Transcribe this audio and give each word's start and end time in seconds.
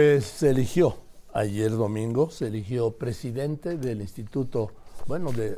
Eh, 0.00 0.20
se 0.20 0.50
eligió 0.50 0.94
ayer 1.32 1.72
domingo, 1.72 2.30
se 2.30 2.46
eligió 2.46 2.92
presidente 2.92 3.76
del 3.76 4.00
Instituto, 4.00 4.70
bueno, 5.08 5.32
de, 5.32 5.56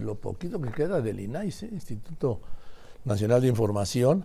lo 0.00 0.16
poquito 0.16 0.60
que 0.60 0.72
queda 0.72 1.00
del 1.00 1.20
INAI, 1.20 1.54
Instituto 1.70 2.40
Nacional 3.04 3.42
de 3.42 3.46
Información, 3.46 4.24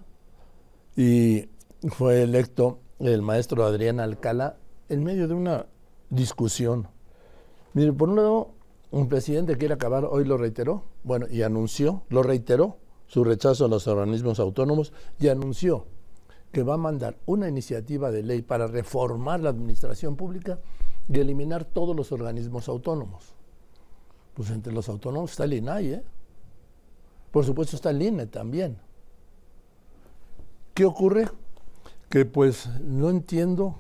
y 0.97 1.47
fue 1.89 2.23
electo 2.23 2.79
el 2.97 3.21
maestro 3.21 3.63
Adrián 3.63 3.99
Alcalá 3.99 4.57
en 4.89 5.03
medio 5.03 5.27
de 5.27 5.35
una 5.35 5.67
discusión. 6.09 6.87
Mire, 7.73 7.93
por 7.93 8.09
un 8.09 8.15
lado, 8.15 8.55
un 8.89 9.09
presidente 9.09 9.57
quiere 9.57 9.75
acabar, 9.75 10.05
hoy 10.05 10.25
lo 10.25 10.37
reiteró, 10.37 10.85
bueno, 11.03 11.27
y 11.29 11.43
anunció, 11.43 12.01
lo 12.09 12.23
reiteró, 12.23 12.77
su 13.05 13.23
rechazo 13.23 13.65
a 13.65 13.67
los 13.67 13.87
organismos 13.87 14.39
autónomos 14.39 14.91
y 15.19 15.27
anunció 15.27 15.85
que 16.51 16.63
va 16.63 16.75
a 16.75 16.77
mandar 16.77 17.17
una 17.25 17.47
iniciativa 17.47 18.11
de 18.11 18.23
ley 18.23 18.41
para 18.41 18.67
reformar 18.67 19.39
la 19.39 19.49
administración 19.49 20.15
pública 20.15 20.59
y 21.07 21.19
eliminar 21.19 21.65
todos 21.65 21.95
los 21.95 22.11
organismos 22.11 22.67
autónomos. 22.67 23.33
Pues 24.33 24.49
entre 24.49 24.73
los 24.73 24.89
autónomos 24.89 25.31
está 25.31 25.45
el 25.45 25.53
INAI, 25.53 25.93
¿eh? 25.93 26.03
Por 27.31 27.45
supuesto 27.45 27.75
está 27.75 27.91
el 27.91 28.01
INE 28.01 28.27
también. 28.27 28.77
¿Qué 30.73 30.85
ocurre? 30.85 31.29
Que 32.09 32.25
pues 32.25 32.67
no 32.81 33.09
entiendo, 33.09 33.75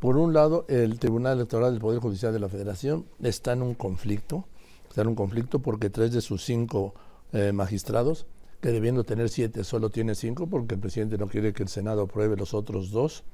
por 0.00 0.16
un 0.16 0.32
lado, 0.32 0.64
el 0.68 0.98
Tribunal 0.98 1.36
Electoral 1.36 1.72
del 1.72 1.80
Poder 1.80 2.00
Judicial 2.00 2.32
de 2.32 2.38
la 2.38 2.48
Federación 2.48 3.06
está 3.22 3.52
en 3.52 3.62
un 3.62 3.74
conflicto, 3.74 4.46
está 4.88 5.02
en 5.02 5.08
un 5.08 5.14
conflicto 5.14 5.58
porque 5.58 5.90
tres 5.90 6.12
de 6.12 6.22
sus 6.22 6.44
cinco 6.44 6.94
eh, 7.32 7.52
magistrados 7.52 8.26
debiendo 8.72 9.04
tener 9.04 9.28
siete 9.28 9.64
solo 9.64 9.90
tiene 9.90 10.14
cinco 10.14 10.46
porque 10.46 10.74
el 10.74 10.80
presidente 10.80 11.18
no 11.18 11.28
quiere 11.28 11.52
que 11.52 11.62
el 11.62 11.68
Senado 11.68 12.02
apruebe 12.02 12.36
los 12.36 12.54
otros 12.54 12.90
dos 12.90 13.24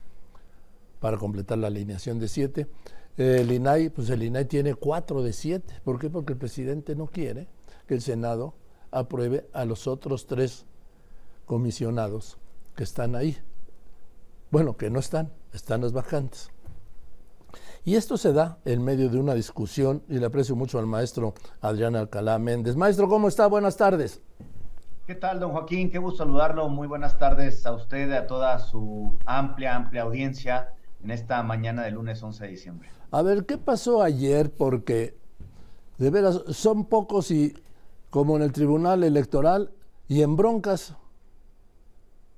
para 1.00 1.16
completar 1.16 1.58
la 1.58 1.66
alineación 1.66 2.18
de 2.18 2.28
siete. 2.28 2.68
El 3.16 3.50
INAI, 3.52 3.90
pues 3.90 4.08
el 4.10 4.22
INAI 4.22 4.46
tiene 4.46 4.74
cuatro 4.74 5.22
de 5.22 5.32
siete. 5.32 5.80
¿Por 5.84 5.98
qué? 5.98 6.08
Porque 6.08 6.32
el 6.32 6.38
presidente 6.38 6.94
no 6.94 7.06
quiere 7.06 7.48
que 7.86 7.94
el 7.94 8.02
Senado 8.02 8.54
apruebe 8.90 9.48
a 9.52 9.64
los 9.64 9.86
otros 9.86 10.26
tres 10.26 10.64
comisionados 11.44 12.38
que 12.76 12.84
están 12.84 13.16
ahí. 13.16 13.36
Bueno, 14.50 14.76
que 14.76 14.90
no 14.90 15.00
están, 15.00 15.32
están 15.52 15.80
los 15.80 15.92
vacantes. 15.92 16.50
Y 17.84 17.96
esto 17.96 18.16
se 18.16 18.32
da 18.32 18.58
en 18.64 18.82
medio 18.84 19.08
de 19.08 19.18
una 19.18 19.34
discusión, 19.34 20.02
y 20.08 20.18
le 20.18 20.26
aprecio 20.26 20.54
mucho 20.54 20.78
al 20.78 20.86
maestro 20.86 21.34
Adrián 21.60 21.96
Alcalá 21.96 22.38
Méndez. 22.38 22.76
Maestro, 22.76 23.08
¿cómo 23.08 23.28
está? 23.28 23.46
Buenas 23.48 23.76
tardes. 23.76 24.20
¿Qué 25.12 25.18
tal, 25.18 25.40
don 25.40 25.52
Joaquín? 25.52 25.90
Qué 25.90 25.98
gusto 25.98 26.24
saludarlo. 26.24 26.70
Muy 26.70 26.88
buenas 26.88 27.18
tardes 27.18 27.66
a 27.66 27.72
usted 27.74 28.08
y 28.08 28.14
a 28.14 28.26
toda 28.26 28.58
su 28.58 29.18
amplia, 29.26 29.76
amplia 29.76 30.04
audiencia 30.04 30.72
en 31.04 31.10
esta 31.10 31.42
mañana 31.42 31.82
del 31.82 31.96
lunes 31.96 32.22
11 32.22 32.44
de 32.44 32.50
diciembre. 32.50 32.88
A 33.10 33.20
ver, 33.20 33.44
¿qué 33.44 33.58
pasó 33.58 34.02
ayer? 34.02 34.50
Porque, 34.50 35.14
de 35.98 36.08
veras, 36.08 36.42
son 36.48 36.86
pocos 36.86 37.30
y 37.30 37.52
como 38.08 38.36
en 38.36 38.42
el 38.42 38.52
Tribunal 38.52 39.04
Electoral 39.04 39.72
y 40.08 40.22
en 40.22 40.34
broncas. 40.34 40.96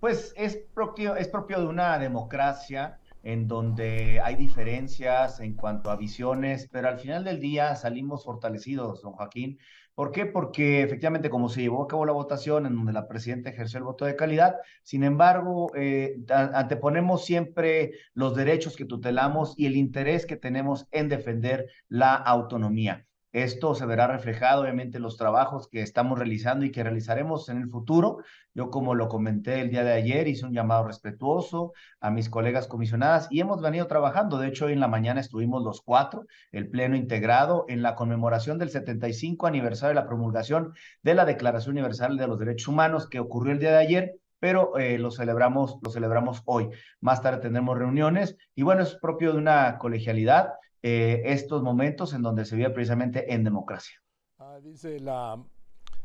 Pues 0.00 0.34
es 0.36 0.58
propio, 0.74 1.14
es 1.14 1.28
propio 1.28 1.60
de 1.60 1.66
una 1.66 1.96
democracia 2.00 2.98
en 3.22 3.46
donde 3.46 4.20
hay 4.20 4.34
diferencias 4.34 5.38
en 5.38 5.54
cuanto 5.54 5.92
a 5.92 5.96
visiones, 5.96 6.68
pero 6.72 6.88
al 6.88 6.98
final 6.98 7.22
del 7.22 7.38
día 7.38 7.76
salimos 7.76 8.24
fortalecidos, 8.24 9.00
don 9.00 9.12
Joaquín, 9.12 9.60
¿Por 9.94 10.10
qué? 10.10 10.26
Porque 10.26 10.82
efectivamente, 10.82 11.30
como 11.30 11.48
se 11.48 11.60
llevó 11.62 11.84
a 11.84 11.88
cabo 11.88 12.04
la 12.04 12.12
votación 12.12 12.66
en 12.66 12.74
donde 12.74 12.92
la 12.92 13.06
presidenta 13.06 13.50
ejerció 13.50 13.78
el 13.78 13.84
voto 13.84 14.04
de 14.04 14.16
calidad, 14.16 14.56
sin 14.82 15.04
embargo, 15.04 15.70
eh, 15.76 16.16
anteponemos 16.30 17.24
siempre 17.24 17.92
los 18.12 18.34
derechos 18.34 18.76
que 18.76 18.86
tutelamos 18.86 19.54
y 19.56 19.66
el 19.66 19.76
interés 19.76 20.26
que 20.26 20.36
tenemos 20.36 20.88
en 20.90 21.08
defender 21.08 21.68
la 21.88 22.14
autonomía. 22.14 23.06
Esto 23.34 23.74
se 23.74 23.84
verá 23.84 24.06
reflejado 24.06 24.62
obviamente 24.62 24.98
en 24.98 25.02
los 25.02 25.16
trabajos 25.16 25.66
que 25.66 25.82
estamos 25.82 26.16
realizando 26.16 26.64
y 26.64 26.70
que 26.70 26.84
realizaremos 26.84 27.48
en 27.48 27.60
el 27.60 27.68
futuro. 27.68 28.18
Yo, 28.54 28.70
como 28.70 28.94
lo 28.94 29.08
comenté 29.08 29.60
el 29.60 29.70
día 29.70 29.82
de 29.82 29.92
ayer, 29.92 30.28
hice 30.28 30.46
un 30.46 30.52
llamado 30.52 30.86
respetuoso 30.86 31.72
a 31.98 32.12
mis 32.12 32.30
colegas 32.30 32.68
comisionadas 32.68 33.26
y 33.32 33.40
hemos 33.40 33.60
venido 33.60 33.88
trabajando. 33.88 34.38
De 34.38 34.46
hecho, 34.46 34.66
hoy 34.66 34.74
en 34.74 34.78
la 34.78 34.86
mañana 34.86 35.20
estuvimos 35.20 35.64
los 35.64 35.82
cuatro, 35.82 36.26
el 36.52 36.68
Pleno 36.68 36.94
integrado, 36.94 37.64
en 37.66 37.82
la 37.82 37.96
conmemoración 37.96 38.56
del 38.60 38.70
75 38.70 39.48
aniversario 39.48 39.88
de 39.88 40.00
la 40.00 40.06
promulgación 40.06 40.72
de 41.02 41.14
la 41.14 41.24
Declaración 41.24 41.72
Universal 41.72 42.16
de 42.16 42.28
los 42.28 42.38
Derechos 42.38 42.68
Humanos 42.68 43.08
que 43.08 43.18
ocurrió 43.18 43.52
el 43.52 43.58
día 43.58 43.72
de 43.72 43.78
ayer 43.78 44.14
pero 44.38 44.76
eh, 44.76 44.98
lo 44.98 45.10
celebramos, 45.10 45.78
lo 45.82 45.90
celebramos 45.90 46.42
hoy. 46.44 46.68
Más 47.00 47.22
tarde 47.22 47.40
tendremos 47.40 47.78
reuniones 47.78 48.36
y 48.54 48.62
bueno, 48.62 48.82
es 48.82 48.94
propio 48.94 49.32
de 49.32 49.38
una 49.38 49.78
colegialidad 49.78 50.50
eh, 50.86 51.32
estos 51.32 51.62
momentos 51.62 52.12
en 52.12 52.20
donde 52.20 52.44
se 52.44 52.56
vive 52.56 52.68
precisamente 52.68 53.32
en 53.32 53.42
democracia. 53.42 53.96
Ah, 54.38 54.58
dice 54.62 55.00
la, 55.00 55.42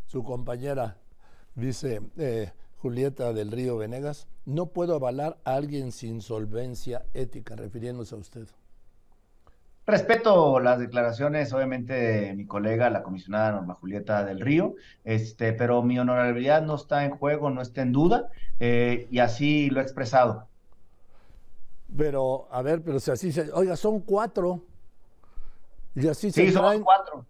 su 0.06 0.24
compañera, 0.24 0.96
dice 1.54 2.00
eh, 2.16 2.54
Julieta 2.78 3.34
del 3.34 3.52
Río 3.52 3.76
Venegas, 3.76 4.30
no 4.46 4.68
puedo 4.68 4.96
avalar 4.96 5.38
a 5.44 5.56
alguien 5.56 5.92
sin 5.92 6.22
solvencia 6.22 7.06
ética, 7.14 7.58
refiriéndose 7.58 8.16
a 8.16 8.20
usted. 8.20 8.48
Respeto 9.86 10.62
las 10.62 10.80
declaraciones, 10.80 11.52
obviamente, 11.52 11.94
de 11.94 12.34
mi 12.36 12.46
colega, 12.46 12.90
la 12.90 13.04
comisionada 13.04 13.52
Norma 13.52 13.74
Julieta 13.74 14.24
del 14.24 14.40
Río, 14.40 14.76
este, 15.04 15.52
pero 15.52 15.84
mi 15.84 16.00
honorabilidad 16.00 16.62
no 16.62 16.76
está 16.76 17.04
en 17.04 17.12
juego, 17.12 17.50
no 17.50 17.62
está 17.62 17.82
en 17.82 17.92
duda, 17.92 18.30
eh, 18.62 19.10
y 19.12 19.20
así 19.20 19.70
lo 19.72 19.82
he 19.82 19.84
expresado. 19.84 20.48
Pero, 21.98 22.48
a 22.50 22.62
ver, 22.62 22.82
pero 22.82 23.02
si 23.02 23.12
así 23.12 23.34
se. 23.34 23.52
Oiga, 23.52 23.76
son 23.76 24.00
cuatro. 24.00 24.69
Y 26.00 26.08
así 26.08 26.32
sí, 26.32 26.52
somos 26.52 26.80
cuatro. 26.82 27.26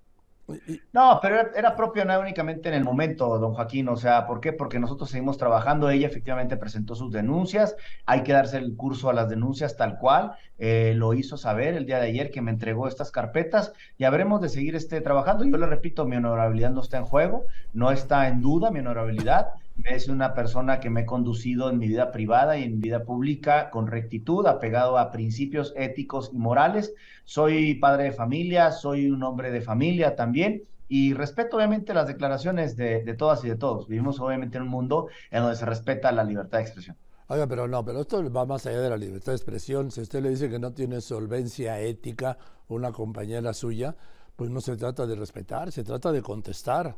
No, 0.94 1.20
pero 1.22 1.56
era, 1.56 1.76
propio 1.76 2.06
no 2.06 2.20
únicamente 2.20 2.70
en 2.70 2.76
el 2.76 2.84
momento, 2.84 3.38
don 3.38 3.54
Joaquín. 3.54 3.88
O 3.90 3.96
sea, 3.96 4.26
¿por 4.26 4.40
qué? 4.40 4.54
Porque 4.54 4.80
nosotros 4.80 5.10
seguimos 5.10 5.38
trabajando. 5.38 5.90
Ella 5.90 6.08
efectivamente 6.08 6.58
presentó 6.58 6.96
sus 6.96 7.12
denuncias. 7.12 7.76
Hay 8.06 8.24
que 8.24 8.34
darse 8.34 8.58
el 8.58 8.76
curso 8.76 9.10
a 9.10 9.14
las 9.14 9.30
denuncias 9.30 9.78
tal 9.78 9.98
cual. 10.00 10.34
Eh, 10.58 10.94
lo 10.96 11.14
hizo 11.14 11.38
saber 11.38 11.76
el 11.76 11.86
día 11.86 12.00
de 12.00 12.08
ayer 12.08 12.32
que 12.32 12.42
me 12.42 12.52
entregó 12.52 12.88
estas 12.88 13.12
carpetas 13.12 13.74
y 13.98 14.06
habremos 14.06 14.42
de 14.42 14.50
seguir 14.50 14.76
este, 14.76 15.02
trabajando. 15.02 15.46
Yo 15.46 15.58
le 15.58 15.68
repito, 15.68 16.06
mi 16.06 16.16
honorabilidad 16.16 16.72
no 16.72 16.82
está 16.82 16.98
en 16.98 17.06
juego, 17.06 17.46
no 17.74 17.92
está 17.92 18.28
en 18.28 18.42
duda 18.42 18.72
mi 18.72 18.80
honorabilidad 18.80 19.50
es 19.86 20.08
una 20.08 20.34
persona 20.34 20.80
que 20.80 20.90
me 20.90 21.02
he 21.02 21.06
conducido 21.06 21.70
en 21.70 21.80
mi 21.80 21.88
vida 21.88 22.12
privada 22.12 22.58
y 22.58 22.64
en 22.64 22.76
mi 22.76 22.80
vida 22.80 23.04
pública 23.04 23.70
con 23.70 23.88
rectitud, 23.88 24.46
apegado 24.48 24.98
a 24.98 25.12
principios 25.12 25.74
éticos 25.76 26.32
y 26.34 26.38
morales. 26.38 26.94
Soy 27.26 27.76
padre 27.76 28.06
de 28.06 28.12
familia, 28.12 28.72
soy 28.72 29.10
un 29.10 29.24
hombre 29.24 29.52
de 29.52 29.62
familia 29.62 30.16
también 30.16 30.64
y 30.88 31.14
respeto 31.14 31.58
obviamente 31.58 31.94
las 31.94 32.08
declaraciones 32.08 32.76
de, 32.76 33.02
todas 33.18 33.44
y 33.46 33.50
de 33.50 33.56
todos. 33.56 33.88
Vivimos 33.88 34.20
obviamente 34.20 34.58
en 34.58 34.64
un 34.64 34.70
mundo 34.70 35.08
en 35.32 35.42
donde 35.42 35.56
se 35.56 35.66
respeta 35.66 36.12
la 36.12 36.24
libertad 36.24 36.58
de 36.58 36.64
expresión. 36.64 36.98
Oiga, 37.28 37.46
pero 37.46 37.68
no, 37.68 37.86
pero 37.86 38.02
esto 38.02 38.32
va 38.32 38.46
más 38.48 38.66
allá 38.66 38.82
de 38.82 38.90
la 38.90 38.98
libertad 38.98 39.32
de 39.34 39.36
expresión. 39.36 39.92
Si 39.92 40.02
usted 40.02 40.24
le 40.24 40.32
dice 40.32 40.50
que 40.50 40.58
no 40.58 40.74
tiene 40.74 41.00
solvencia 41.00 41.80
ética 41.80 42.40
una 42.68 42.92
compañera 42.92 43.54
suya, 43.54 43.96
pues 44.36 44.50
no 44.50 44.62
se 44.62 44.76
trata 44.78 45.06
de 45.06 45.16
respetar, 45.16 45.72
se 45.72 45.84
trata 45.84 46.12
de 46.12 46.24
contestar. 46.24 46.96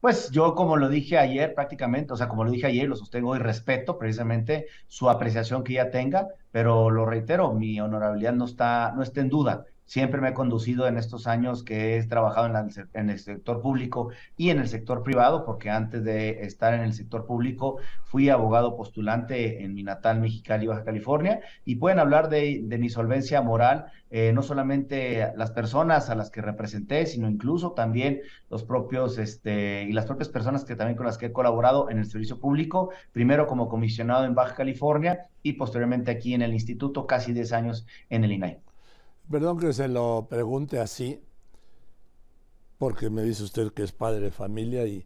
Pues 0.00 0.30
yo, 0.30 0.54
como 0.54 0.76
lo 0.76 0.88
dije 0.88 1.18
ayer 1.18 1.54
prácticamente, 1.54 2.12
o 2.12 2.16
sea, 2.16 2.28
como 2.28 2.44
lo 2.44 2.50
dije 2.52 2.66
ayer, 2.68 2.88
lo 2.88 2.94
sostengo 2.96 3.34
y 3.34 3.40
respeto 3.40 3.98
precisamente 3.98 4.66
su 4.86 5.10
apreciación 5.10 5.64
que 5.64 5.72
ella 5.72 5.90
tenga, 5.90 6.28
pero 6.52 6.90
lo 6.90 7.04
reitero, 7.04 7.52
mi 7.52 7.80
honorabilidad 7.80 8.32
no 8.32 8.44
está, 8.44 8.92
no 8.94 9.02
está 9.02 9.20
en 9.20 9.28
duda 9.28 9.64
siempre 9.88 10.20
me 10.20 10.28
he 10.28 10.34
conducido 10.34 10.86
en 10.86 10.98
estos 10.98 11.26
años 11.26 11.64
que 11.64 11.96
he 11.96 12.06
trabajado 12.06 12.46
en, 12.92 13.10
el 13.10 13.18
sector 13.18 13.62
público 13.62 14.10
y 14.36 14.50
en 14.50 14.58
el 14.58 14.68
sector 14.68 15.02
privado, 15.02 15.46
porque 15.46 15.70
antes 15.70 16.04
de 16.04 16.42
estar 16.42 16.74
en 16.74 16.82
el 16.82 16.92
sector 16.92 17.24
público 17.26 17.78
fui 18.04 18.28
abogado 18.28 18.76
postulante 18.76 19.64
en 19.64 19.72
mi 19.74 19.82
natal 19.82 20.20
Mexicali, 20.20 20.66
Baja 20.66 20.84
California, 20.84 21.40
y 21.64 21.76
pueden 21.76 21.98
hablar 21.98 22.28
de, 22.28 22.62
mi 22.78 22.90
solvencia 22.90 23.40
moral, 23.40 23.86
eh, 24.10 24.32
no 24.34 24.42
solamente 24.42 25.32
las 25.36 25.52
personas 25.52 26.10
a 26.10 26.14
las 26.14 26.30
que 26.30 26.42
representé, 26.42 27.06
sino 27.06 27.28
incluso 27.28 27.72
también 27.72 28.20
los 28.50 28.64
propios, 28.64 29.16
este, 29.16 29.84
y 29.84 29.92
las 29.92 30.04
propias 30.04 30.28
personas 30.28 30.66
que 30.66 30.76
también 30.76 30.98
con 30.98 31.06
las 31.06 31.16
que 31.16 31.26
he 31.26 31.32
colaborado 31.32 31.88
en 31.88 31.98
el 31.98 32.04
servicio 32.04 32.38
público, 32.38 32.90
primero 33.12 33.46
como 33.46 33.70
comisionado 33.70 34.26
en 34.26 34.34
Baja 34.34 34.54
California 34.54 35.28
y 35.42 35.54
posteriormente 35.54 36.10
aquí 36.10 36.34
en 36.34 36.42
el 36.42 36.52
instituto, 36.52 37.06
casi 37.06 37.32
10 37.32 37.52
años 37.54 37.86
en 38.10 38.24
el 38.24 38.32
INAI. 38.32 38.67
Perdón 39.30 39.58
que 39.58 39.72
se 39.72 39.88
lo 39.88 40.26
pregunte 40.28 40.80
así, 40.80 41.22
porque 42.78 43.10
me 43.10 43.22
dice 43.22 43.42
usted 43.42 43.72
que 43.72 43.82
es 43.82 43.92
padre 43.92 44.20
de 44.20 44.30
familia 44.30 44.86
y, 44.86 45.04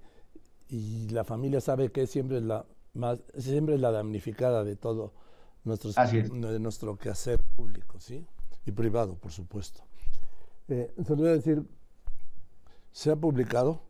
la 1.10 1.24
familia 1.24 1.60
sabe 1.60 1.92
que 1.92 2.06
siempre 2.06 2.38
es 2.38 2.44
la 2.44 2.64
más, 2.94 3.20
siempre 3.36 3.74
es 3.74 3.80
la 3.80 3.90
damnificada 3.90 4.64
de 4.64 4.74
todo 4.74 5.12
nuestro, 5.64 5.90
de 5.92 6.58
nuestro 6.60 6.96
quehacer 6.96 7.42
público, 7.56 8.00
¿sí? 8.00 8.24
Y 8.64 8.72
privado, 8.72 9.16
por 9.16 9.32
supuesto. 9.32 9.82
Eh, 10.68 10.94
se 11.04 11.10
lo 11.10 11.16
voy 11.16 11.28
a 11.28 11.32
decir, 11.32 11.62
se 12.90 13.10
ha 13.10 13.16
publicado 13.16 13.82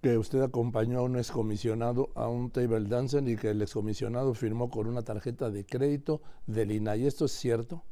que 0.00 0.16
usted 0.16 0.42
acompañó 0.42 1.00
a 1.00 1.02
un 1.02 1.16
excomisionado 1.16 2.10
a 2.14 2.28
un 2.28 2.50
table 2.50 2.88
dancer 2.88 3.26
y 3.28 3.36
que 3.36 3.50
el 3.50 3.60
excomisionado 3.60 4.34
firmó 4.34 4.70
con 4.70 4.86
una 4.86 5.02
tarjeta 5.02 5.50
de 5.50 5.64
crédito 5.66 6.22
del 6.46 6.70
INAI. 6.70 7.06
¿Esto 7.06 7.24
es 7.24 7.32
cierto? 7.32 7.82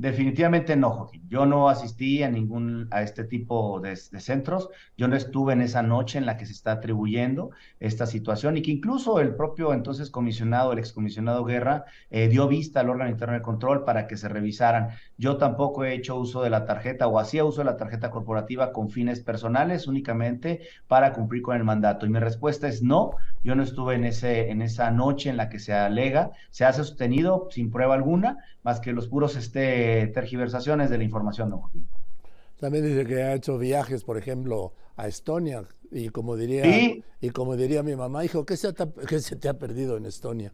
Definitivamente 0.00 0.76
no, 0.76 0.92
Joaquín. 0.92 1.28
Yo 1.28 1.44
no 1.44 1.68
asistí 1.68 2.22
a 2.22 2.30
ningún 2.30 2.88
a 2.90 3.02
este 3.02 3.24
tipo 3.24 3.80
de, 3.80 3.96
centros. 3.96 4.70
Yo 4.96 5.08
no 5.08 5.14
estuve 5.14 5.52
en 5.52 5.60
esa 5.60 5.82
noche 5.82 6.16
en 6.16 6.24
la 6.24 6.38
que 6.38 6.46
se 6.46 6.52
está 6.52 6.72
atribuyendo 6.72 7.50
esta 7.80 8.06
situación 8.06 8.56
y 8.56 8.62
que 8.62 8.70
incluso 8.70 9.20
el 9.20 9.34
propio 9.34 9.74
entonces 9.74 10.08
comisionado, 10.08 10.72
el 10.72 10.78
excomisionado 10.78 11.44
Guerra, 11.44 11.84
eh, 12.08 12.28
dio 12.28 12.48
vista 12.48 12.80
al 12.80 12.88
órgano 12.88 13.10
interno 13.10 13.34
de 13.34 13.42
control 13.42 13.84
para 13.84 14.06
que 14.06 14.16
se 14.16 14.30
revisaran. 14.30 14.88
Yo 15.18 15.36
tampoco 15.36 15.84
he 15.84 15.92
hecho 15.92 16.16
uso 16.16 16.42
de 16.42 16.48
la 16.48 16.64
tarjeta 16.64 17.06
o 17.06 17.18
hacía 17.18 17.44
uso 17.44 17.60
de 17.60 17.66
la 17.66 17.76
tarjeta 17.76 18.10
corporativa 18.10 18.72
con 18.72 18.88
fines 18.88 19.20
personales 19.20 19.86
únicamente 19.86 20.62
para 20.88 21.12
cumplir 21.12 21.42
con 21.42 21.56
el 21.56 21.64
mandato. 21.64 22.06
Y 22.06 22.08
mi 22.08 22.20
respuesta 22.20 22.68
es 22.68 22.82
no. 22.82 23.10
Yo 23.44 23.54
no 23.54 23.62
estuve 23.62 23.96
en 23.96 24.04
ese 24.04 24.50
en 24.50 24.62
esa 24.62 24.90
noche 24.90 25.28
en 25.28 25.36
la 25.36 25.50
que 25.50 25.58
se 25.58 25.74
alega, 25.74 26.30
se 26.50 26.64
ha 26.64 26.72
sostenido 26.72 27.48
sin 27.50 27.70
prueba 27.70 27.94
alguna, 27.94 28.38
más 28.62 28.80
que 28.80 28.92
los 28.92 29.06
puros 29.06 29.36
este 29.36 29.89
tergiversaciones 30.12 30.90
de 30.90 30.98
la 30.98 31.04
información, 31.04 31.50
don 31.50 31.62
También 32.58 32.84
dice 32.84 33.06
que 33.06 33.22
ha 33.22 33.34
hecho 33.34 33.58
viajes, 33.58 34.04
por 34.04 34.16
ejemplo, 34.16 34.72
a 34.96 35.06
Estonia, 35.06 35.64
y 35.90 36.08
como 36.10 36.36
diría, 36.36 36.64
y 37.20 37.30
como 37.30 37.56
diría 37.56 37.82
mi 37.82 37.96
mamá, 37.96 38.24
hijo, 38.24 38.44
¿qué 38.44 38.56
se, 38.56 38.72
¿qué 39.08 39.20
se 39.20 39.36
te 39.36 39.48
ha 39.48 39.54
perdido 39.54 39.96
en 39.96 40.06
Estonia? 40.06 40.52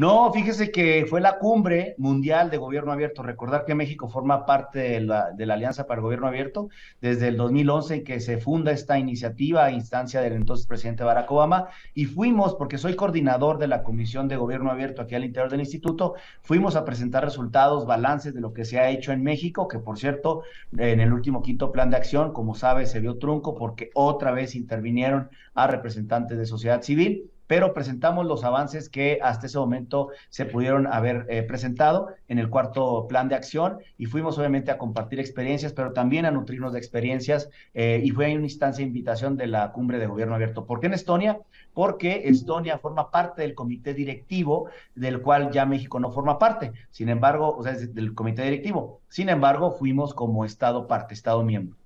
No, 0.00 0.32
fíjese 0.32 0.70
que 0.70 1.04
fue 1.06 1.20
la 1.20 1.38
cumbre 1.38 1.94
mundial 1.98 2.48
de 2.48 2.56
gobierno 2.56 2.90
abierto. 2.90 3.22
Recordar 3.22 3.66
que 3.66 3.74
México 3.74 4.08
forma 4.08 4.46
parte 4.46 4.78
de 4.78 5.00
la, 5.02 5.30
de 5.32 5.44
la 5.44 5.52
Alianza 5.52 5.86
para 5.86 5.98
el 5.98 6.02
Gobierno 6.02 6.26
Abierto 6.26 6.70
desde 7.02 7.28
el 7.28 7.36
2011 7.36 7.96
en 7.96 8.04
que 8.04 8.18
se 8.20 8.38
funda 8.38 8.72
esta 8.72 8.98
iniciativa 8.98 9.66
a 9.66 9.72
instancia 9.72 10.22
del 10.22 10.32
entonces 10.32 10.66
presidente 10.66 11.04
Barack 11.04 11.30
Obama 11.30 11.68
y 11.92 12.06
fuimos, 12.06 12.54
porque 12.54 12.78
soy 12.78 12.96
coordinador 12.96 13.58
de 13.58 13.68
la 13.68 13.82
Comisión 13.82 14.26
de 14.26 14.36
Gobierno 14.36 14.70
Abierto 14.70 15.02
aquí 15.02 15.16
al 15.16 15.24
interior 15.24 15.50
del 15.50 15.60
instituto, 15.60 16.14
fuimos 16.40 16.76
a 16.76 16.86
presentar 16.86 17.22
resultados, 17.22 17.84
balances 17.84 18.32
de 18.32 18.40
lo 18.40 18.54
que 18.54 18.64
se 18.64 18.78
ha 18.78 18.88
hecho 18.88 19.12
en 19.12 19.22
México, 19.22 19.68
que 19.68 19.80
por 19.80 19.98
cierto, 19.98 20.44
en 20.78 21.00
el 21.00 21.12
último 21.12 21.42
quinto 21.42 21.72
plan 21.72 21.90
de 21.90 21.98
acción, 21.98 22.32
como 22.32 22.54
sabe, 22.54 22.86
se 22.86 23.00
vio 23.00 23.18
trunco 23.18 23.54
porque 23.54 23.90
otra 23.92 24.30
vez 24.30 24.54
intervinieron 24.54 25.28
a 25.52 25.66
representantes 25.66 26.38
de 26.38 26.46
sociedad 26.46 26.80
civil 26.80 27.30
pero 27.50 27.74
presentamos 27.74 28.26
los 28.26 28.44
avances 28.44 28.88
que 28.88 29.18
hasta 29.20 29.46
ese 29.46 29.58
momento 29.58 30.10
se 30.28 30.44
pudieron 30.44 30.86
haber 30.86 31.26
eh, 31.28 31.42
presentado 31.42 32.10
en 32.28 32.38
el 32.38 32.48
cuarto 32.48 33.08
plan 33.08 33.28
de 33.28 33.34
acción 33.34 33.80
y 33.98 34.06
fuimos 34.06 34.38
obviamente 34.38 34.70
a 34.70 34.78
compartir 34.78 35.18
experiencias, 35.18 35.72
pero 35.72 35.92
también 35.92 36.26
a 36.26 36.30
nutrirnos 36.30 36.72
de 36.72 36.78
experiencias 36.78 37.50
eh, 37.74 38.00
y 38.04 38.10
fue 38.12 38.32
una 38.36 38.44
instancia 38.44 38.84
de 38.84 38.86
invitación 38.86 39.36
de 39.36 39.48
la 39.48 39.72
cumbre 39.72 39.98
de 39.98 40.06
gobierno 40.06 40.36
abierto. 40.36 40.64
¿Por 40.64 40.78
qué 40.78 40.86
en 40.86 40.94
Estonia? 40.94 41.40
Porque 41.74 42.28
Estonia 42.28 42.78
forma 42.78 43.10
parte 43.10 43.42
del 43.42 43.56
comité 43.56 43.94
directivo 43.94 44.70
del 44.94 45.20
cual 45.20 45.50
ya 45.50 45.66
México 45.66 45.98
no 45.98 46.12
forma 46.12 46.38
parte, 46.38 46.70
sin 46.92 47.08
embargo, 47.08 47.56
o 47.56 47.64
sea, 47.64 47.72
del 47.72 48.14
comité 48.14 48.42
directivo. 48.44 49.00
Sin 49.08 49.28
embargo, 49.28 49.72
fuimos 49.72 50.14
como 50.14 50.44
Estado 50.44 50.86
parte, 50.86 51.14
Estado 51.14 51.42
miembro. 51.42 51.76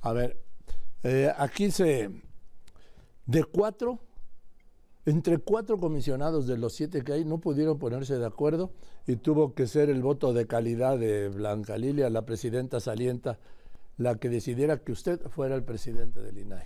A 0.00 0.14
ver, 0.14 0.38
eh, 1.02 1.30
aquí 1.36 1.70
se, 1.70 2.08
de 3.26 3.44
cuatro 3.44 3.98
entre 5.06 5.38
cuatro 5.38 5.78
comisionados 5.78 6.46
de 6.46 6.56
los 6.56 6.74
siete 6.74 7.02
que 7.02 7.12
hay 7.12 7.24
no 7.24 7.38
pudieron 7.38 7.78
ponerse 7.78 8.18
de 8.18 8.26
acuerdo 8.26 8.72
y 9.06 9.16
tuvo 9.16 9.54
que 9.54 9.66
ser 9.66 9.90
el 9.90 10.02
voto 10.02 10.32
de 10.32 10.46
calidad 10.46 10.98
de 10.98 11.28
Blanca 11.28 11.76
Lilia, 11.76 12.08
la 12.10 12.24
presidenta 12.24 12.80
salienta, 12.80 13.38
la 13.96 14.16
que 14.16 14.28
decidiera 14.28 14.78
que 14.78 14.92
usted 14.92 15.20
fuera 15.28 15.54
el 15.54 15.62
presidente 15.62 16.20
del 16.20 16.38
INAI. 16.38 16.64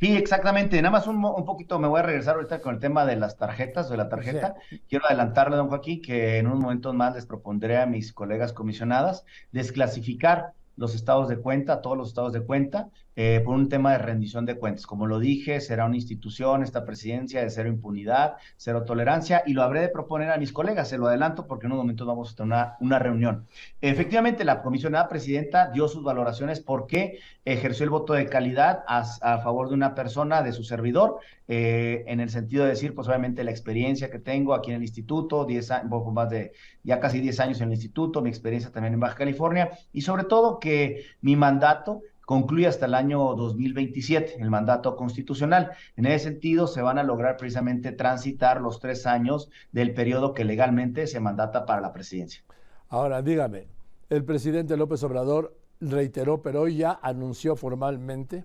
Sí, 0.00 0.16
exactamente. 0.16 0.80
Nada 0.80 0.92
más 0.92 1.06
un, 1.06 1.20
poquito 1.44 1.78
me 1.78 1.86
voy 1.86 2.00
a 2.00 2.02
regresar 2.02 2.36
ahorita 2.36 2.62
con 2.62 2.74
el 2.74 2.80
tema 2.80 3.04
de 3.04 3.16
las 3.16 3.36
tarjetas, 3.36 3.90
de 3.90 3.98
la 3.98 4.08
tarjeta. 4.08 4.54
Quiero 4.88 5.04
adelantarle, 5.04 5.56
don 5.56 5.68
Joaquín, 5.68 6.00
que 6.00 6.38
en 6.38 6.46
unos 6.46 6.60
momentos 6.60 6.94
más 6.94 7.14
les 7.14 7.26
propondré 7.26 7.76
a 7.76 7.84
mis 7.84 8.14
colegas 8.14 8.54
comisionadas 8.54 9.26
desclasificar 9.52 10.54
los 10.80 10.94
estados 10.94 11.28
de 11.28 11.36
cuenta, 11.36 11.82
todos 11.82 11.94
los 11.94 12.08
estados 12.08 12.32
de 12.32 12.40
cuenta, 12.40 12.88
eh, 13.14 13.42
por 13.44 13.54
un 13.54 13.68
tema 13.68 13.92
de 13.92 13.98
rendición 13.98 14.46
de 14.46 14.54
cuentas. 14.54 14.86
Como 14.86 15.06
lo 15.06 15.18
dije, 15.18 15.60
será 15.60 15.84
una 15.84 15.96
institución, 15.96 16.62
esta 16.62 16.86
presidencia 16.86 17.42
de 17.42 17.50
cero 17.50 17.68
impunidad, 17.68 18.36
cero 18.56 18.84
tolerancia, 18.86 19.42
y 19.44 19.52
lo 19.52 19.62
habré 19.62 19.82
de 19.82 19.90
proponer 19.90 20.30
a 20.30 20.38
mis 20.38 20.54
colegas, 20.54 20.88
se 20.88 20.96
lo 20.96 21.06
adelanto 21.06 21.46
porque 21.46 21.66
en 21.66 21.72
unos 21.72 21.84
momentos 21.84 22.06
vamos 22.06 22.32
a 22.32 22.34
tener 22.34 22.46
una, 22.46 22.76
una 22.80 22.98
reunión. 22.98 23.46
Efectivamente, 23.82 24.42
la 24.42 24.62
comisionada 24.62 25.06
presidenta 25.06 25.68
dio 25.70 25.86
sus 25.86 26.02
valoraciones 26.02 26.60
porque 26.60 27.18
ejerció 27.44 27.84
el 27.84 27.90
voto 27.90 28.14
de 28.14 28.24
calidad 28.26 28.82
a, 28.86 29.04
favor 29.42 29.68
de 29.68 29.74
una 29.74 29.94
persona, 29.94 30.42
de 30.42 30.52
su 30.52 30.64
servidor, 30.64 31.18
eh, 31.48 32.04
en 32.06 32.20
el 32.20 32.30
sentido 32.30 32.64
de 32.64 32.70
decir, 32.70 32.94
pues 32.94 33.06
obviamente 33.08 33.44
la 33.44 33.50
experiencia 33.50 34.10
que 34.10 34.18
tengo 34.18 34.54
aquí 34.54 34.70
en 34.70 34.76
el 34.76 34.82
instituto, 34.82 35.44
10 35.44 35.70
un 35.82 35.90
poco 35.90 36.10
más 36.10 36.30
de, 36.30 36.52
ya 36.82 37.00
casi 37.00 37.20
10 37.20 37.40
años 37.40 37.60
en 37.60 37.68
el 37.68 37.74
instituto, 37.74 38.22
mi 38.22 38.30
experiencia 38.30 38.70
también 38.70 38.94
en 38.94 39.00
Baja 39.00 39.16
California, 39.16 39.70
y 39.92 40.02
sobre 40.02 40.24
todo 40.24 40.58
que 40.58 41.04
mi 41.20 41.36
mandato 41.36 42.02
concluye 42.30 42.68
hasta 42.68 42.86
el 42.86 42.94
año 42.94 43.34
2027, 43.34 44.36
el 44.38 44.50
mandato 44.50 44.94
constitucional. 44.94 45.72
En 45.96 46.06
ese 46.06 46.28
sentido, 46.28 46.68
se 46.68 46.80
van 46.80 46.96
a 46.96 47.02
lograr 47.02 47.36
precisamente 47.36 47.90
transitar 47.90 48.60
los 48.60 48.78
tres 48.78 49.04
años 49.04 49.50
del 49.72 49.94
periodo 49.94 50.32
que 50.32 50.44
legalmente 50.44 51.08
se 51.08 51.18
mandata 51.18 51.66
para 51.66 51.80
la 51.80 51.92
presidencia. 51.92 52.44
Ahora, 52.88 53.20
dígame, 53.20 53.66
el 54.08 54.24
presidente 54.24 54.76
López 54.76 55.02
Obrador 55.02 55.56
reiteró, 55.80 56.40
pero 56.40 56.62
hoy 56.62 56.76
ya 56.76 57.00
anunció 57.02 57.56
formalmente, 57.56 58.44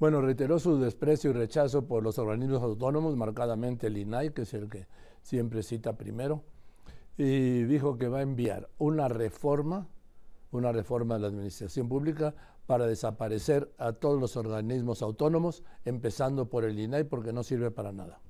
bueno, 0.00 0.20
reiteró 0.20 0.58
su 0.58 0.80
desprecio 0.80 1.30
y 1.30 1.34
rechazo 1.34 1.86
por 1.86 2.02
los 2.02 2.18
organismos 2.18 2.62
autónomos, 2.62 3.16
marcadamente 3.16 3.86
el 3.86 3.96
INAI, 3.96 4.30
que 4.30 4.42
es 4.42 4.54
el 4.54 4.68
que 4.68 4.88
siempre 5.22 5.62
cita 5.62 5.96
primero, 5.96 6.42
y 7.16 7.64
dijo 7.64 7.96
que 7.96 8.08
va 8.08 8.18
a 8.18 8.22
enviar 8.22 8.68
una 8.78 9.08
reforma, 9.08 9.86
una 10.50 10.72
reforma 10.72 11.14
de 11.14 11.20
la 11.20 11.28
administración 11.28 11.88
pública 11.88 12.34
para 12.66 12.86
desaparecer 12.86 13.72
a 13.78 13.92
todos 13.92 14.20
los 14.20 14.36
organismos 14.36 15.02
autónomos, 15.02 15.62
empezando 15.84 16.48
por 16.48 16.64
el 16.64 16.78
INAI, 16.78 17.04
porque 17.04 17.32
no 17.32 17.42
sirve 17.42 17.70
para 17.70 17.92
nada. 17.92 18.20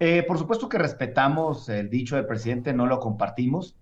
Eh, 0.00 0.22
por 0.22 0.38
supuesto 0.38 0.68
que 0.68 0.78
respetamos 0.78 1.68
el 1.68 1.90
dicho 1.90 2.16
del 2.16 2.26
presidente, 2.26 2.72
no 2.72 2.86
lo 2.86 3.00
compartimos, 3.00 3.76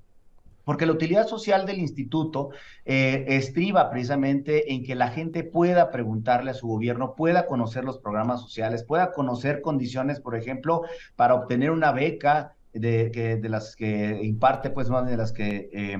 porque 0.64 0.86
la 0.86 0.92
utilidad 0.92 1.28
social 1.28 1.66
del 1.66 1.78
instituto 1.78 2.50
eh, 2.84 3.24
estriba 3.28 3.88
precisamente 3.90 4.72
en 4.72 4.82
que 4.82 4.96
la 4.96 5.10
gente 5.10 5.44
pueda 5.44 5.90
preguntarle 5.92 6.50
a 6.50 6.54
su 6.54 6.66
gobierno, 6.66 7.14
pueda 7.14 7.46
conocer 7.46 7.84
los 7.84 7.98
programas 7.98 8.40
sociales, 8.40 8.82
pueda 8.82 9.12
conocer 9.12 9.60
condiciones, 9.60 10.18
por 10.18 10.34
ejemplo, 10.34 10.82
para 11.14 11.34
obtener 11.34 11.70
una 11.70 11.92
beca 11.92 12.56
de, 12.80 13.38
de 13.40 13.48
las 13.48 13.76
que 13.76 14.20
imparte, 14.22 14.70
pues 14.70 14.88
más 14.90 15.08
de 15.08 15.16
las 15.16 15.32
que 15.32 15.68
eh, 15.72 15.98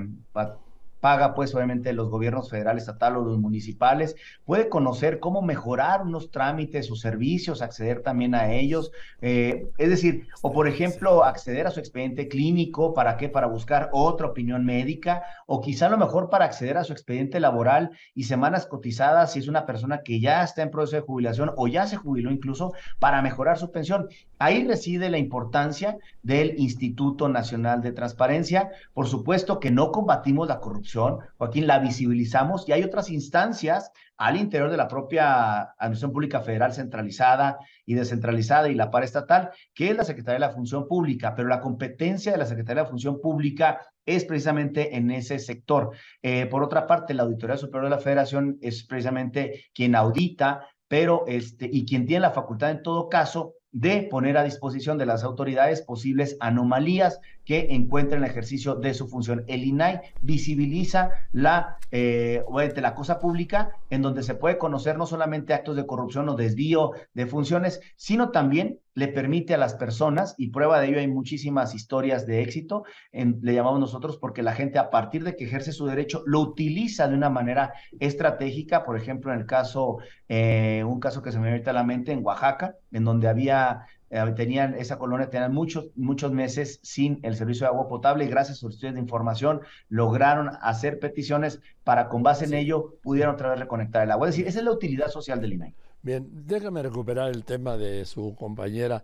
paga 0.99 1.33
pues 1.33 1.53
obviamente 1.55 1.93
los 1.93 2.09
gobiernos 2.09 2.49
federal, 2.49 2.77
estatal 2.77 3.17
o 3.17 3.23
los 3.23 3.37
municipales, 3.39 4.15
puede 4.45 4.69
conocer 4.69 5.19
cómo 5.19 5.41
mejorar 5.41 6.01
unos 6.01 6.31
trámites 6.31 6.89
o 6.91 6.95
servicios, 6.95 7.61
acceder 7.61 8.01
también 8.01 8.35
a 8.35 8.51
ellos, 8.51 8.91
eh, 9.21 9.67
es 9.77 9.89
decir, 9.89 10.27
o 10.41 10.51
por 10.51 10.67
ejemplo, 10.67 11.23
acceder 11.23 11.67
a 11.67 11.71
su 11.71 11.79
expediente 11.79 12.27
clínico, 12.27 12.93
¿para 12.93 13.17
qué? 13.17 13.29
Para 13.29 13.47
buscar 13.47 13.89
otra 13.93 14.27
opinión 14.27 14.65
médica, 14.65 15.23
o 15.45 15.61
quizá 15.61 15.87
a 15.87 15.89
lo 15.89 15.97
mejor 15.97 16.29
para 16.29 16.45
acceder 16.45 16.77
a 16.77 16.83
su 16.83 16.93
expediente 16.93 17.39
laboral 17.39 17.91
y 18.13 18.23
semanas 18.23 18.65
cotizadas 18.65 19.33
si 19.33 19.39
es 19.39 19.47
una 19.47 19.65
persona 19.65 20.01
que 20.03 20.19
ya 20.19 20.43
está 20.43 20.61
en 20.61 20.71
proceso 20.71 20.97
de 20.97 21.01
jubilación 21.01 21.51
o 21.55 21.67
ya 21.67 21.87
se 21.87 21.97
jubiló 21.97 22.31
incluso 22.31 22.73
para 22.99 23.21
mejorar 23.21 23.57
su 23.57 23.71
pensión. 23.71 24.07
Ahí 24.39 24.65
reside 24.67 25.09
la 25.09 25.17
importancia 25.17 25.97
del 26.21 26.59
Instituto 26.59 27.27
Nacional 27.29 27.81
de 27.81 27.91
Transparencia. 27.91 28.69
Por 28.93 29.07
supuesto 29.07 29.59
que 29.59 29.71
no 29.71 29.91
combatimos 29.91 30.47
la 30.47 30.59
corrupción 30.59 30.86
Joaquín, 30.93 31.67
la 31.67 31.79
visibilizamos 31.79 32.67
y 32.67 32.71
hay 32.71 32.83
otras 32.83 33.09
instancias 33.09 33.91
al 34.17 34.37
interior 34.37 34.71
de 34.71 34.77
la 34.77 34.87
propia 34.87 35.61
Administración 35.77 36.11
Pública 36.11 36.41
Federal 36.41 36.73
centralizada 36.73 37.59
y 37.85 37.93
descentralizada 37.93 38.69
y 38.69 38.75
la 38.75 38.89
estatal, 39.03 39.51
que 39.73 39.91
es 39.91 39.97
la 39.97 40.03
Secretaría 40.03 40.35
de 40.35 40.47
la 40.47 40.53
Función 40.53 40.87
Pública, 40.87 41.35
pero 41.35 41.47
la 41.47 41.61
competencia 41.61 42.31
de 42.31 42.37
la 42.37 42.45
Secretaría 42.45 42.81
de 42.81 42.85
la 42.85 42.89
Función 42.89 43.21
Pública 43.21 43.81
es 44.05 44.25
precisamente 44.25 44.95
en 44.95 45.11
ese 45.11 45.37
sector. 45.37 45.91
Eh, 46.21 46.47
por 46.47 46.63
otra 46.63 46.87
parte, 46.87 47.13
la 47.13 47.23
Auditoría 47.23 47.57
Superior 47.57 47.89
de 47.89 47.95
la 47.95 48.01
Federación 48.01 48.57
es 48.61 48.83
precisamente 48.85 49.65
quien 49.73 49.95
audita, 49.95 50.65
pero 50.87 51.25
este, 51.27 51.69
y 51.71 51.85
quien 51.85 52.05
tiene 52.05 52.21
la 52.21 52.31
facultad 52.31 52.71
en 52.71 52.81
todo 52.81 53.09
caso 53.09 53.53
de 53.71 54.03
poner 54.09 54.37
a 54.37 54.43
disposición 54.43 54.97
de 54.97 55.05
las 55.05 55.23
autoridades 55.23 55.81
posibles 55.81 56.37
anomalías 56.39 57.19
que 57.47 57.67
encuentren 57.69 58.23
el 58.23 58.29
ejercicio 58.29 58.75
de 58.75 58.93
su 58.93 59.07
función. 59.07 59.45
El 59.47 59.63
INAI 59.63 60.01
visibiliza 60.21 61.11
la, 61.31 61.77
eh, 61.91 62.43
la 62.75 62.93
cosa 62.93 63.19
pública 63.19 63.71
en 63.89 64.01
donde 64.01 64.21
se 64.21 64.35
puede 64.35 64.57
conocer 64.57 64.97
no 64.97 65.05
solamente 65.05 65.53
actos 65.53 65.77
de 65.77 65.87
corrupción 65.87 66.27
o 66.27 66.35
desvío 66.35 66.91
de 67.13 67.25
funciones, 67.25 67.79
sino 67.95 68.31
también 68.31 68.79
le 68.95 69.07
permite 69.07 69.53
a 69.53 69.57
las 69.57 69.75
personas, 69.75 70.33
y 70.39 70.49
prueba 70.49 70.81
de 70.81 70.87
ello 70.87 70.99
hay 70.99 71.07
muchísimas 71.07 71.75
historias 71.75 72.25
de 72.25 72.41
éxito, 72.41 72.83
le 73.13 73.53
llamamos 73.53 73.79
nosotros 73.79 74.17
porque 74.17 74.41
la 74.41 74.55
gente 74.55 74.79
a 74.79 74.89
partir 74.89 75.23
de 75.23 75.35
que 75.35 75.43
ejerce 75.43 75.71
su 75.71 75.85
derecho 75.85 76.23
lo 76.25 76.41
utiliza 76.41 77.07
de 77.07 77.13
una 77.13 77.29
manera 77.29 77.73
estratégica, 77.99 78.83
por 78.83 78.97
ejemplo, 78.97 79.31
en 79.31 79.39
el 79.39 79.45
caso, 79.45 79.99
eh, 80.27 80.83
un 80.83 80.99
caso 80.99 81.21
que 81.21 81.31
se 81.31 81.39
me 81.39 81.51
viene 81.51 81.69
a 81.69 81.73
la 81.73 81.83
mente 81.83 82.11
en 82.11 82.25
Oaxaca, 82.25 82.75
en 82.91 83.03
donde 83.03 83.27
había 83.27 83.85
eh, 84.09 84.33
tenían, 84.35 84.75
esa 84.75 84.97
colonia 84.97 85.29
tenían 85.29 85.53
muchos, 85.53 85.89
muchos 85.95 86.31
meses 86.31 86.79
sin 86.81 87.19
el 87.23 87.35
servicio 87.35 87.65
de 87.65 87.73
agua 87.73 87.89
potable 87.89 88.23
y 88.23 88.27
gracias 88.27 88.57
a 88.57 88.61
sus 88.61 88.75
estudios 88.75 88.95
de 88.95 89.01
información 89.01 89.61
lograron 89.89 90.51
hacer 90.61 90.99
peticiones 90.99 91.59
para 91.83 92.07
con 92.07 92.23
base 92.23 92.45
en 92.45 92.53
ello 92.53 92.95
pudieron 93.01 93.35
otra 93.35 93.49
vez 93.49 93.59
reconectar 93.59 94.03
el 94.03 94.11
agua. 94.11 94.29
Es 94.29 94.35
decir, 94.35 94.47
esa 94.47 94.59
es 94.59 94.65
la 94.65 94.71
utilidad 94.71 95.09
social 95.09 95.41
del 95.41 95.53
INAI. 95.53 95.75
Bien, 96.01 96.25
déjame 96.31 96.81
recuperar 96.83 97.29
el 97.29 97.43
tema 97.43 97.75
de 97.75 98.05
su 98.05 98.33
compañera 98.35 99.03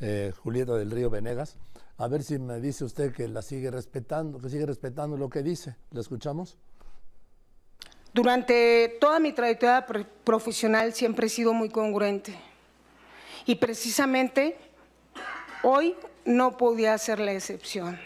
eh, 0.00 0.32
Julieta 0.42 0.74
del 0.74 0.90
Río 0.90 1.08
Venegas. 1.08 1.56
A 1.96 2.08
ver 2.08 2.22
si 2.22 2.38
me 2.38 2.60
dice 2.60 2.84
usted 2.84 3.12
que 3.12 3.28
la 3.28 3.40
sigue 3.40 3.70
respetando, 3.70 4.38
que 4.38 4.50
sigue 4.50 4.66
respetando 4.66 5.16
lo 5.16 5.30
que 5.30 5.42
dice. 5.42 5.76
¿La 5.92 6.00
escuchamos? 6.00 6.58
Durante 8.12 8.98
toda 9.00 9.18
mi 9.18 9.32
trayectoria 9.32 9.86
profesional 10.24 10.92
siempre 10.92 11.26
he 11.26 11.30
sido 11.30 11.54
muy 11.54 11.70
congruente 11.70 12.34
y 13.46 13.56
precisamente 13.56 14.56
hoy 15.62 15.94
no 16.24 16.56
podía 16.56 16.96
ser 16.98 17.20
la 17.20 17.32
excepción. 17.32 17.98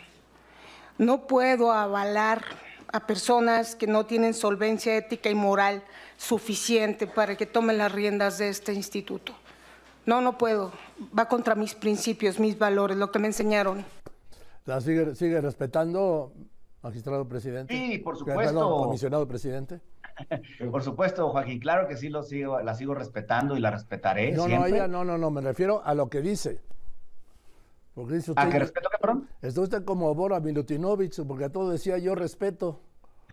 No 0.99 1.27
puedo 1.27 1.73
avalar 1.73 2.45
a 2.93 3.07
personas 3.07 3.75
que 3.75 3.87
no 3.87 4.07
tienen 4.07 4.33
solvencia 4.33 4.97
ética 4.97 5.29
y 5.29 5.35
moral 5.35 5.83
suficiente 6.17 7.07
para 7.07 7.37
que 7.37 7.47
tomen 7.47 7.79
las 7.79 7.93
riendas 7.93 8.39
de 8.39 8.49
este 8.49 8.73
instituto. 8.73 9.35
No, 10.07 10.21
no 10.21 10.39
puedo. 10.39 10.73
Va 11.17 11.29
contra 11.29 11.55
mis 11.55 11.75
principios, 11.75 12.39
mis 12.39 12.59
valores, 12.59 12.97
lo 12.97 13.11
que 13.11 13.19
me 13.19 13.27
enseñaron. 13.27 13.85
¿La 14.65 14.81
sigue, 14.81 15.15
sigue 15.15 15.41
respetando, 15.41 16.33
magistrado 16.83 17.29
presidente? 17.29 17.75
Sí, 17.75 17.99
por 17.99 18.17
supuesto. 18.17 18.79
comisionado 18.79 19.27
presidente. 19.27 19.81
Por 20.71 20.83
supuesto, 20.83 21.29
Joaquín, 21.31 21.59
claro 21.59 21.89
que 21.89 21.97
sí 21.97 22.09
lo 22.09 22.23
sigo, 22.23 22.61
la 22.61 22.75
sigo 22.75 22.95
respetando 22.95 23.57
y 23.57 23.61
la 23.61 23.71
respetaré. 23.71 24.33
No, 24.33 24.49
no, 24.49 24.67
ella, 24.67 24.89
no, 24.89 25.05
no, 25.05 25.19
no, 25.19 25.31
me 25.31 25.41
refiero 25.41 25.83
a 25.85 25.95
lo 25.95 26.09
que 26.09 26.21
dice. 26.21 26.61
¿A 28.37 28.51
qué 28.51 28.59
respeto, 28.59 28.91
cabrón? 28.91 29.27
Está 29.41 29.63
usted 29.63 29.85
como 29.85 30.15
Bora 30.15 30.39
Milutinovich, 30.39 31.25
porque 31.27 31.45
a 31.45 31.49
todo 31.49 31.71
decía 31.71 31.97
yo 31.97 32.15
respeto. 32.15 32.81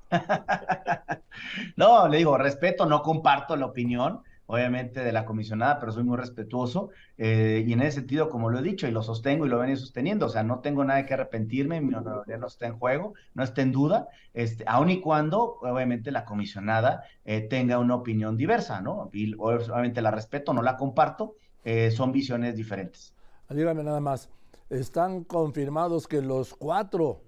no, 1.75 2.08
le 2.08 2.18
digo, 2.18 2.38
respeto, 2.38 2.86
no 2.86 3.02
comparto 3.02 3.58
la 3.58 3.66
opinión, 3.66 4.24
obviamente, 4.45 5.03
de 5.03 5.12
la 5.12 5.25
comisionada, 5.25 5.79
pero 5.79 5.91
soy 5.91 6.03
muy 6.03 6.17
respetuoso. 6.17 6.89
Eh, 7.17 7.63
y 7.65 7.73
en 7.73 7.81
ese 7.81 8.00
sentido, 8.00 8.29
como 8.29 8.50
lo 8.50 8.59
he 8.59 8.62
dicho 8.62 8.88
y 8.88 8.91
lo 8.91 9.01
sostengo 9.01 9.45
y 9.45 9.50
lo 9.50 9.59
venía 9.59 9.75
sosteniendo, 9.75 10.25
o 10.25 10.29
sea, 10.29 10.43
no 10.43 10.59
tengo 10.59 10.83
nada 10.83 11.05
que 11.05 11.13
arrepentirme, 11.13 11.81
mi 11.81 11.93
honorabilidad 11.93 12.39
no 12.39 12.47
está 12.47 12.67
en 12.67 12.77
juego, 12.77 13.13
no 13.33 13.43
está 13.43 13.62
en 13.62 13.71
duda, 13.71 14.07
este, 14.33 14.63
aun 14.67 14.89
y 14.89 15.01
cuando, 15.01 15.59
obviamente, 15.62 16.12
la 16.12 16.25
comisionada 16.25 17.03
eh, 17.25 17.41
tenga 17.41 17.79
una 17.79 17.95
opinión 17.95 18.38
diversa, 18.38 18.81
¿no? 18.81 19.09
Y 19.13 19.33
obviamente 19.35 20.01
la 20.01 20.12
respeto, 20.12 20.53
no 20.53 20.62
la 20.62 20.77
comparto, 20.77 21.35
eh, 21.63 21.91
son 21.91 22.12
visiones 22.12 22.55
diferentes. 22.55 23.13
Dígame 23.50 23.83
nada 23.83 24.00
más, 24.00 24.29
¿están 24.69 25.23
confirmados 25.23 26.07
que 26.07 26.21
los 26.21 26.53
cuatro 26.53 27.21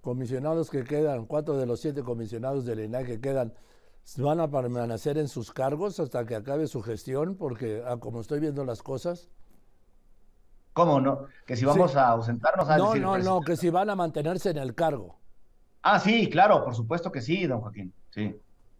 comisionados 0.00 0.70
que 0.70 0.84
quedan, 0.84 1.26
cuatro 1.26 1.56
de 1.56 1.66
los 1.66 1.80
siete 1.80 2.02
comisionados 2.02 2.64
del 2.64 2.80
INAI 2.80 3.04
que 3.04 3.20
quedan, 3.20 3.52
van 4.18 4.40
a 4.40 4.50
permanecer 4.50 5.18
en 5.18 5.28
sus 5.28 5.52
cargos 5.52 6.00
hasta 6.00 6.24
que 6.26 6.34
acabe 6.34 6.66
su 6.66 6.82
gestión, 6.82 7.36
porque 7.36 7.82
ah, 7.86 7.98
como 7.98 8.20
estoy 8.20 8.40
viendo 8.40 8.64
las 8.64 8.82
cosas. 8.82 9.28
¿Cómo 10.72 11.00
no? 11.00 11.26
Que 11.46 11.56
si 11.56 11.64
vamos 11.64 11.96
a 11.96 12.08
ausentarnos 12.08 12.68
a 12.68 12.78
No, 12.78 12.94
no, 12.94 13.18
no, 13.18 13.40
que 13.40 13.56
si 13.56 13.70
van 13.70 13.90
a 13.90 13.96
mantenerse 13.96 14.50
en 14.50 14.58
el 14.58 14.74
cargo. 14.74 15.18
Ah, 15.82 15.98
sí, 15.98 16.28
claro, 16.28 16.62
por 16.64 16.74
supuesto 16.74 17.10
que 17.10 17.20
sí, 17.20 17.46
don 17.46 17.60
Joaquín, 17.60 17.92
sí. 18.10 18.36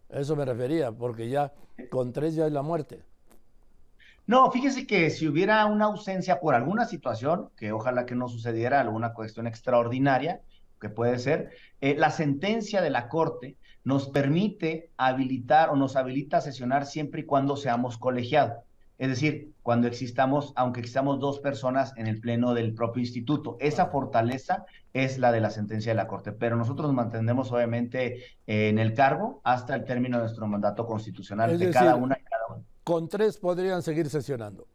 Eso 0.09 0.35
me 0.35 0.45
refería, 0.45 0.91
porque 0.91 1.29
ya 1.29 1.53
con 1.89 2.11
tres 2.11 2.35
ya 2.35 2.45
es 2.45 2.51
la 2.51 2.61
muerte. 2.61 3.03
No, 4.27 4.51
fíjese 4.51 4.85
que 4.85 5.09
si 5.09 5.27
hubiera 5.27 5.65
una 5.65 5.85
ausencia 5.85 6.39
por 6.39 6.53
alguna 6.53 6.85
situación, 6.85 7.49
que 7.57 7.71
ojalá 7.71 8.05
que 8.05 8.15
no 8.15 8.27
sucediera, 8.27 8.79
alguna 8.79 9.13
cuestión 9.13 9.47
extraordinaria, 9.47 10.41
que 10.79 10.89
puede 10.89 11.17
ser, 11.19 11.51
eh, 11.81 11.95
la 11.97 12.11
sentencia 12.11 12.81
de 12.81 12.91
la 12.91 13.07
Corte 13.07 13.57
nos 13.83 14.09
permite 14.09 14.91
habilitar 14.97 15.69
o 15.69 15.75
nos 15.75 15.95
habilita 15.95 16.37
a 16.37 16.41
sesionar 16.41 16.85
siempre 16.85 17.21
y 17.21 17.25
cuando 17.25 17.57
seamos 17.57 17.97
colegiados. 17.97 18.63
Es 19.01 19.09
decir, 19.09 19.53
cuando 19.63 19.87
existamos, 19.87 20.53
aunque 20.55 20.81
existamos 20.81 21.19
dos 21.19 21.39
personas 21.39 21.91
en 21.97 22.05
el 22.05 22.19
pleno 22.19 22.53
del 22.53 22.75
propio 22.75 23.01
instituto. 23.01 23.57
Esa 23.59 23.87
fortaleza 23.87 24.65
es 24.93 25.17
la 25.17 25.31
de 25.31 25.39
la 25.39 25.49
sentencia 25.49 25.91
de 25.91 25.95
la 25.95 26.07
Corte, 26.07 26.31
pero 26.31 26.55
nosotros 26.55 26.85
nos 26.85 26.95
mantendremos 26.95 27.51
obviamente 27.51 28.23
en 28.45 28.77
el 28.77 28.93
cargo 28.93 29.41
hasta 29.43 29.73
el 29.73 29.85
término 29.85 30.17
de 30.17 30.25
nuestro 30.25 30.45
mandato 30.45 30.85
constitucional 30.85 31.57
de 31.57 31.71
cada 31.71 31.95
una 31.95 32.15
y 32.19 32.23
cada 32.23 32.45
una. 32.55 32.63
Con 32.83 33.09
tres 33.09 33.39
podrían 33.39 33.81
seguir 33.81 34.07
sesionando. 34.07 34.67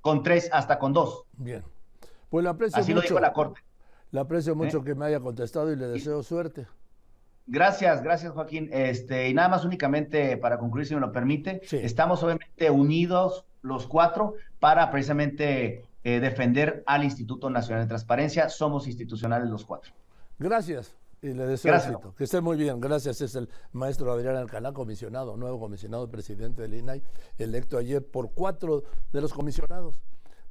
Con 0.00 0.22
tres, 0.22 0.48
hasta 0.54 0.78
con 0.78 0.94
dos. 0.94 1.24
Bien. 1.36 1.62
Pues 2.30 2.44
lo 2.44 2.50
aprecio 2.50 2.80
Así 2.80 2.94
lo 2.94 3.02
dijo 3.02 3.20
la 3.20 3.34
Corte. 3.34 3.60
Le 4.10 4.20
aprecio 4.20 4.54
mucho 4.54 4.78
¿Eh? 4.78 4.84
que 4.84 4.94
me 4.94 5.04
haya 5.04 5.20
contestado 5.20 5.70
y 5.70 5.76
le 5.76 5.86
deseo 5.88 6.22
suerte. 6.22 6.66
Gracias, 7.46 8.02
gracias 8.02 8.32
Joaquín. 8.32 8.68
Este, 8.72 9.28
y 9.28 9.34
nada 9.34 9.48
más 9.48 9.64
únicamente 9.64 10.36
para 10.36 10.58
concluir, 10.58 10.86
si 10.86 10.94
me 10.94 11.00
lo 11.00 11.12
permite, 11.12 11.60
estamos 11.70 12.22
obviamente 12.22 12.70
unidos 12.70 13.44
los 13.62 13.86
cuatro 13.86 14.34
para 14.58 14.90
precisamente 14.90 15.84
eh, 16.02 16.20
defender 16.20 16.82
al 16.86 17.04
Instituto 17.04 17.50
Nacional 17.50 17.84
de 17.84 17.88
Transparencia. 17.88 18.48
Somos 18.48 18.86
institucionales 18.86 19.48
los 19.48 19.64
cuatro. 19.64 19.92
Gracias. 20.38 20.96
Y 21.22 21.32
le 21.32 21.46
deseo 21.46 21.74
éxito. 21.74 22.14
Que 22.16 22.24
esté 22.24 22.40
muy 22.40 22.56
bien. 22.56 22.80
Gracias. 22.80 23.20
Es 23.20 23.34
el 23.34 23.48
maestro 23.72 24.12
Adrián 24.12 24.36
Alcalá, 24.36 24.72
comisionado, 24.72 25.36
nuevo 25.36 25.58
comisionado 25.58 26.08
presidente 26.10 26.62
del 26.62 26.74
INAI, 26.74 27.02
electo 27.38 27.78
ayer 27.78 28.06
por 28.06 28.32
cuatro 28.32 28.84
de 29.12 29.20
los 29.20 29.32
comisionados. 29.32 30.00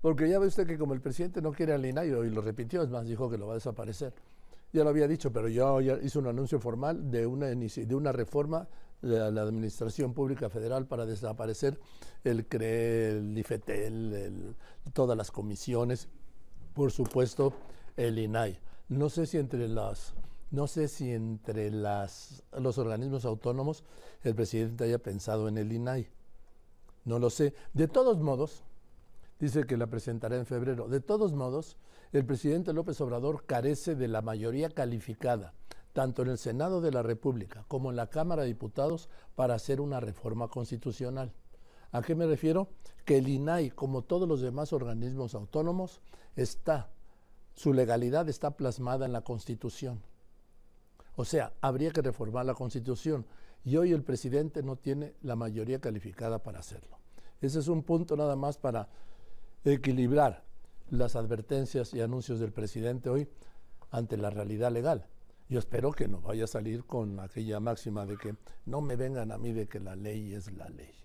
Porque 0.02 0.28
ya 0.30 0.40
ve 0.40 0.48
usted 0.48 0.68
que 0.68 0.78
como 0.78 0.94
el 0.94 1.02
presidente 1.02 1.42
no 1.42 1.52
quiere 1.52 1.74
al 1.74 1.86
INAI, 1.86 2.10
y 2.10 2.30
lo 2.30 2.42
repitió, 2.42 2.82
es 2.82 2.90
más, 2.90 3.06
dijo 3.06 3.30
que 3.30 3.38
lo 3.38 3.48
va 3.48 3.54
a 3.54 3.56
desaparecer. 3.56 4.14
Ya 4.75 4.84
lo 4.84 4.89
había 4.89 5.08
dicho, 5.08 5.32
pero 5.32 5.48
yo 5.48 5.79
ya 5.79 5.98
hice 6.03 6.20
un 6.20 6.27
anuncio 6.27 6.60
formal 6.60 7.10
de 7.10 7.25
una, 7.25 7.46
de 7.46 7.96
una 7.96 8.12
reforma 8.12 8.67
de 9.01 9.32
la 9.32 9.41
Administración 9.41 10.13
Pública 10.13 10.50
Federal 10.50 10.86
para 10.86 11.05
desaparecer 11.05 11.79
el 12.25 12.46
CRE, 12.46 13.12
el 13.12 13.38
IFETEL, 13.38 14.53
todas 14.91 15.17
las 15.17 15.32
comisiones, 15.32 16.10
por 16.74 16.91
supuesto, 16.91 17.53
el 17.96 18.20
INAI. 18.20 18.60
No 18.89 19.08
sé 19.08 19.27
si 19.27 19.38
entre 19.38 19.70
las 19.70 20.13
no 20.51 20.67
sé 20.67 20.89
si 20.89 21.10
entre 21.10 21.72
las, 21.72 22.44
los 22.60 22.77
organismos 22.77 23.24
autónomos 23.24 23.86
el 24.24 24.36
presidente 24.36 24.84
haya 24.84 25.00
pensado 25.00 25.48
en 25.48 25.58
el 25.58 25.72
INAI. 25.72 26.10
No 27.05 27.17
lo 27.17 27.29
sé. 27.29 27.53
De 27.74 27.88
todos 27.88 28.20
modos, 28.20 28.62
dice 29.39 29.63
que 29.63 29.77
la 29.77 29.88
presentará 29.88 30.36
en 30.36 30.46
febrero. 30.46 30.89
De 30.89 31.00
todos 31.00 31.32
modos, 31.32 31.77
el 32.18 32.26
presidente 32.26 32.72
López 32.72 33.02
Obrador 33.02 33.46
carece 33.46 33.94
de 33.94 34.08
la 34.08 34.22
mayoría 34.22 34.70
calificada, 34.70 35.54
tanto 35.92 36.22
en 36.22 36.30
el 36.30 36.38
Senado 36.38 36.80
de 36.80 36.92
la 36.92 37.04
República 37.04 37.66
como 37.68 37.90
en 37.90 37.98
la 37.98 38.08
Cámara 38.08 38.44
de 38.44 38.48
Diputados, 38.48 39.10
para 39.36 39.56
hacer 39.56 39.82
una 39.82 40.00
reforma 40.00 40.48
constitucional. 40.48 41.34
¿A 41.92 42.02
qué 42.02 42.16
me 42.16 42.26
refiero? 42.26 42.70
Que 43.04 43.18
el 43.18 43.28
INAI, 43.28 43.72
como 43.72 44.02
todos 44.02 44.30
los 44.30 44.40
demás 44.40 44.72
organismos 44.72 45.36
autónomos, 45.36 46.00
está, 46.38 46.90
su 47.54 47.74
legalidad 47.74 48.30
está 48.30 48.52
plasmada 48.52 49.06
en 49.06 49.12
la 49.12 49.22
Constitución. 49.22 50.02
O 51.18 51.26
sea, 51.26 51.52
habría 51.60 51.92
que 51.92 52.02
reformar 52.02 52.46
la 52.46 52.54
Constitución 52.54 53.26
y 53.66 53.76
hoy 53.76 53.92
el 53.92 54.04
presidente 54.04 54.64
no 54.64 54.78
tiene 54.78 55.16
la 55.22 55.36
mayoría 55.36 55.82
calificada 55.82 56.40
para 56.40 56.60
hacerlo. 56.60 56.98
Ese 57.42 57.60
es 57.60 57.68
un 57.68 57.84
punto 57.84 58.16
nada 58.16 58.38
más 58.38 58.58
para 58.58 58.88
equilibrar 59.66 60.46
las 60.89 61.15
advertencias 61.15 61.94
y 61.94 62.01
anuncios 62.01 62.39
del 62.39 62.51
presidente 62.51 63.10
hoy 63.10 63.27
ante 63.92 64.18
la 64.18 64.30
realidad 64.30 64.72
legal. 64.72 65.08
Yo 65.48 65.60
espero 65.60 65.92
que 65.92 66.08
no 66.08 66.22
vaya 66.22 66.46
a 66.46 66.48
salir 66.48 66.86
con 66.86 67.20
aquella 67.20 67.60
máxima 67.60 68.06
de 68.06 68.18
que 68.18 68.36
no 68.65 68.82
me 68.82 68.96
vengan 68.96 69.32
a 69.32 69.38
mí 69.38 69.51
de 69.51 69.68
que 69.68 69.80
la 69.80 69.96
ley 69.96 70.34
es 70.34 70.51
la 70.54 70.70
ley. 70.70 71.05